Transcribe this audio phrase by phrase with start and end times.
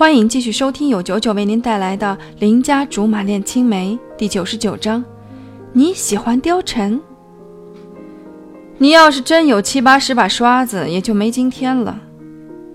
[0.00, 5.04] 欢迎继续收听由九九为您带来的《邻家竹马恋青梅》第九十九章。
[5.74, 6.98] 你喜欢貂蝉？
[8.78, 12.00] 你要是真有七八十把刷子，也就没今天了。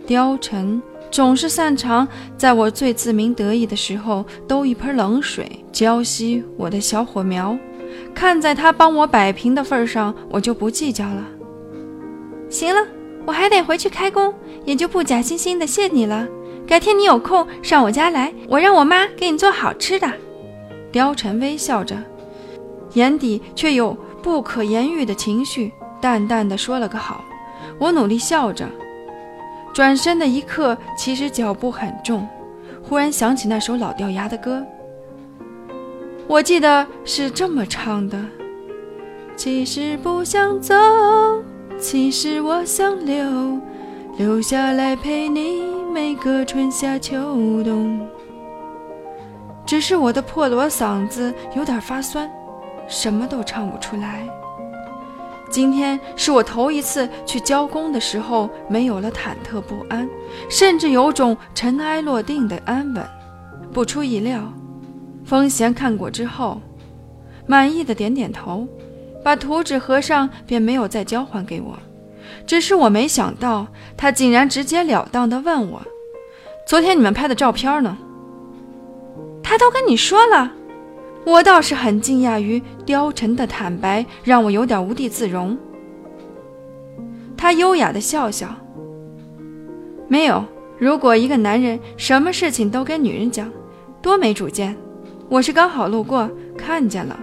[0.08, 2.08] 貂蝉总是擅长
[2.38, 7.58] 在我最自鸣得意的时候，兜一盆冷水浇熄我的小火苗。
[8.14, 11.26] 看在他帮我摆平的份上，我就不计较了。
[12.52, 12.88] 行了，
[13.26, 14.32] 我还得回去开工，
[14.64, 16.28] 也就不假惺惺的谢你了。
[16.68, 20.12] 改天你有空上我家来，我让我妈给你做好吃的。
[20.92, 21.96] 貂蝉微笑着，
[22.94, 27.24] 眼底却有不可言喻的情绪，淡淡的说了个好。
[27.78, 28.68] 我努力笑着，
[29.74, 32.28] 转身的一刻，其实脚步很重。
[32.82, 34.64] 忽然想起那首老掉牙的歌，
[36.28, 38.18] 我记得是这么唱的：
[39.36, 40.74] 其实不想走，
[41.78, 43.60] 其实我想留，
[44.18, 45.75] 留下来陪你。
[45.96, 47.18] 每个春夏秋
[47.64, 48.06] 冬，
[49.66, 52.30] 只是我的破锣嗓子有点发酸，
[52.86, 54.28] 什么都唱不出来。
[55.50, 60.06] 今天是我头一次去交工的时候，没有了忐忑不安，
[60.50, 63.02] 甚至有种尘埃落定的安稳。
[63.72, 64.52] 不出意料，
[65.24, 66.60] 风贤看过之后，
[67.48, 68.68] 满意的点点头，
[69.24, 71.80] 把图纸合上，便没有再交还给我。
[72.46, 73.68] 只是我没想到，
[73.98, 75.82] 他竟然直截了当地问我
[76.68, 77.98] ：“昨天你们拍的照片呢？”
[79.44, 80.52] 他都跟你说了。
[81.26, 85.58] 我倒是很惊讶于貂蝉的坦白，让我有点无地自容。
[87.36, 88.48] 他优雅地笑笑
[90.08, 90.44] ：“没有。
[90.78, 93.52] 如果一个男人什么事情都跟女人讲，
[94.02, 94.76] 多没主见。
[95.30, 97.20] 我是刚好路过，看见了。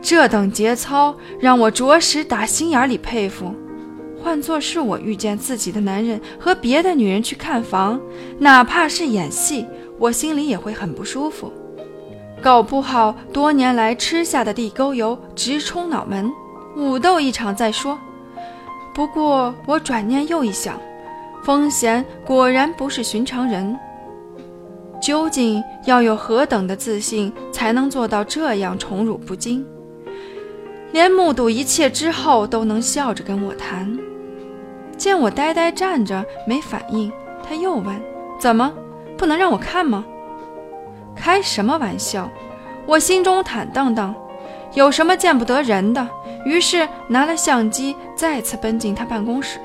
[0.00, 3.54] 这等节操，让我着实打心眼里佩服。”
[4.22, 8.00] 换做是我遇见自己的男人和别的女人去看房，
[8.38, 9.66] 哪怕是演戏，
[9.98, 11.52] 我心里也会很不舒服。
[12.40, 16.30] 搞不好多年来吃下的地沟油直冲脑门，
[16.76, 17.98] 武斗一场再说。
[18.94, 20.80] 不过我转念又一想，
[21.44, 23.76] 风贤果然不是寻常人。
[25.00, 29.64] 究竟要有何等的自信，才能做到这样宠辱不惊？
[30.92, 33.98] 连目睹一切之后都能笑着跟我谈。
[34.96, 37.12] 见我呆呆站着没反应，
[37.46, 38.00] 他又问
[38.40, 38.72] ：“怎么，
[39.16, 40.04] 不能让我看吗？”
[41.14, 42.30] 开什么玩笑！
[42.86, 44.14] 我心中坦荡荡，
[44.74, 46.08] 有什么见不得人的？
[46.44, 49.58] 于是拿了相机，再次奔进他办公室。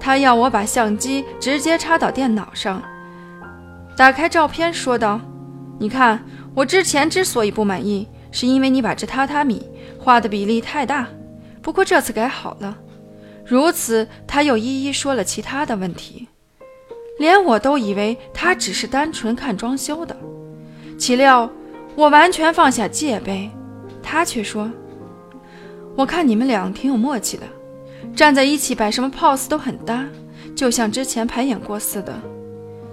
[0.00, 2.82] 他要我把相机直接插到电脑上，
[3.96, 5.20] 打开照片，说道
[5.78, 6.22] ：“你看，
[6.54, 9.66] 我之前之所以不满意，是因为你把这榻榻米
[9.98, 11.08] 画的比例太大。
[11.62, 12.78] 不过这次改好了。”
[13.48, 16.26] 如此，他又一一说了其他的问题，
[17.16, 20.16] 连我都以为他只是单纯看装修的，
[20.98, 21.48] 岂料
[21.94, 23.48] 我完全放下戒备，
[24.02, 24.68] 他却说
[25.94, 27.44] ：“我看你们俩挺有默契的，
[28.16, 30.04] 站在一起摆什么 pose 都很搭，
[30.56, 32.12] 就像之前排演过似的。”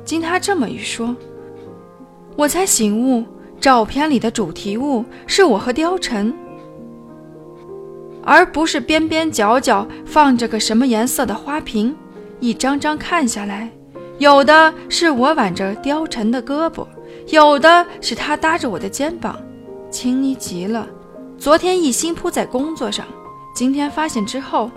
[0.05, 1.15] 经他这么一说，
[2.35, 3.23] 我才醒悟，
[3.59, 6.31] 照片里的主题物是我和貂蝉。
[8.25, 11.95] 而不是边边角角放着个什么颜色的花瓶，
[12.39, 13.69] 一张张看下来，
[14.17, 16.87] 有的是我挽着貂蝉的胳膊，
[17.27, 19.37] 有的是他搭着我的肩膀，
[19.89, 20.87] 亲昵极了。
[21.37, 23.05] 昨天一心扑在工作上，
[23.53, 24.71] 今天发现之后，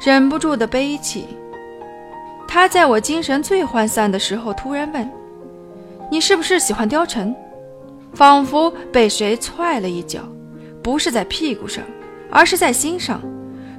[0.00, 1.24] 忍不住的悲泣。
[2.48, 5.08] 他在我精神最涣散的时候突然问
[6.10, 7.32] ：“你是不是喜欢貂蝉？”
[8.12, 10.22] 仿佛被谁踹了一脚，
[10.82, 11.84] 不是在屁股上。
[12.30, 13.20] 而是在心上，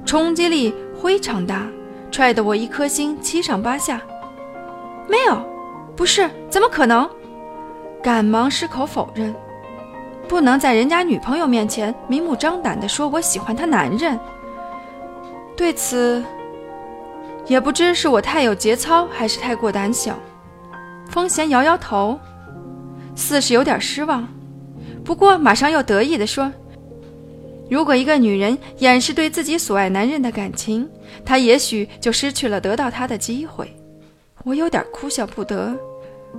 [0.04, 1.66] 冲击力非常大，
[2.10, 4.00] 踹得我一颗心七上八下。
[5.08, 5.44] 没有，
[5.96, 7.08] 不是，怎么可能？
[8.02, 9.34] 赶忙矢口否认，
[10.28, 14.18] 不能在人家女朋友面前明目张胆地说我喜欢她男人。
[15.56, 16.22] 对此，
[17.46, 20.18] 也不知是我太有节操，还是太过胆小。
[21.10, 22.18] 风贤摇摇头，
[23.14, 24.26] 似是有点失望，
[25.04, 26.52] 不过马上又得意地说。
[27.72, 30.86] 如果一个女人掩饰对自己所爱男人的感情，
[31.24, 33.66] 她也许就失去了得到他的机会。
[34.44, 35.74] 我有点哭笑不得。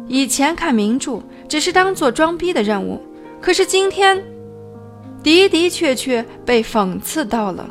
[0.08, 3.02] 以前看名著只是当做装逼的任务，
[3.42, 4.24] 可是今天
[5.24, 7.68] 的的确确被讽刺到了。